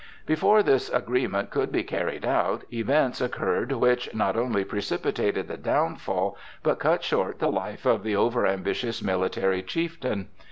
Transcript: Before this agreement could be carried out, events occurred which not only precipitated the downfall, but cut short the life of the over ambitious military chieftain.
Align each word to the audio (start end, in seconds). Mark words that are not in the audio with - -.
Before 0.25 0.63
this 0.63 0.89
agreement 0.89 1.51
could 1.51 1.71
be 1.71 1.83
carried 1.83 2.25
out, 2.25 2.63
events 2.73 3.21
occurred 3.21 3.71
which 3.73 4.11
not 4.15 4.35
only 4.35 4.65
precipitated 4.65 5.47
the 5.47 5.57
downfall, 5.57 6.35
but 6.63 6.79
cut 6.79 7.03
short 7.03 7.37
the 7.37 7.51
life 7.51 7.85
of 7.85 8.01
the 8.01 8.15
over 8.15 8.47
ambitious 8.47 9.03
military 9.03 9.61
chieftain. 9.61 10.29